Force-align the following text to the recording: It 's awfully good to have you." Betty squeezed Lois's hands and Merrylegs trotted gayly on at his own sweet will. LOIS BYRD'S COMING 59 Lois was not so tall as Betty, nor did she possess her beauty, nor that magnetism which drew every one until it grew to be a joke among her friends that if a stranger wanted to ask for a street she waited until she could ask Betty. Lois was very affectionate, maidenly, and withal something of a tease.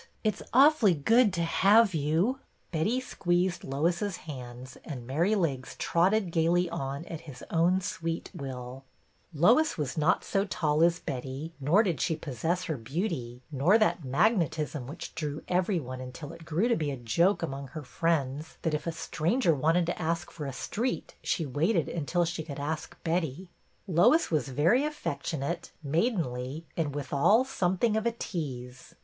It 0.23 0.35
's 0.37 0.41
awfully 0.51 0.95
good 0.95 1.31
to 1.33 1.43
have 1.43 1.93
you." 1.93 2.39
Betty 2.71 2.99
squeezed 2.99 3.63
Lois's 3.63 4.17
hands 4.25 4.75
and 4.83 5.05
Merrylegs 5.07 5.77
trotted 5.77 6.31
gayly 6.31 6.67
on 6.71 7.05
at 7.05 7.21
his 7.29 7.43
own 7.51 7.81
sweet 7.81 8.31
will. 8.33 8.83
LOIS 9.31 9.35
BYRD'S 9.35 9.41
COMING 9.41 9.41
59 9.41 9.41
Lois 9.43 9.77
was 9.77 9.97
not 9.99 10.23
so 10.23 10.45
tall 10.45 10.81
as 10.83 10.97
Betty, 10.99 11.53
nor 11.59 11.83
did 11.83 12.01
she 12.01 12.15
possess 12.15 12.63
her 12.63 12.77
beauty, 12.77 13.43
nor 13.51 13.77
that 13.77 14.03
magnetism 14.03 14.87
which 14.87 15.13
drew 15.13 15.43
every 15.47 15.79
one 15.79 16.01
until 16.01 16.33
it 16.33 16.45
grew 16.45 16.67
to 16.67 16.75
be 16.75 16.89
a 16.89 16.97
joke 16.97 17.43
among 17.43 17.67
her 17.67 17.83
friends 17.83 18.57
that 18.63 18.73
if 18.73 18.87
a 18.87 18.91
stranger 18.91 19.53
wanted 19.53 19.85
to 19.85 20.01
ask 20.01 20.31
for 20.31 20.47
a 20.47 20.51
street 20.51 21.13
she 21.21 21.45
waited 21.45 21.87
until 21.87 22.25
she 22.25 22.41
could 22.41 22.59
ask 22.59 22.97
Betty. 23.03 23.51
Lois 23.87 24.31
was 24.31 24.47
very 24.47 24.83
affectionate, 24.83 25.71
maidenly, 25.83 26.65
and 26.75 26.95
withal 26.95 27.45
something 27.45 27.95
of 27.95 28.07
a 28.07 28.11
tease. 28.11 28.95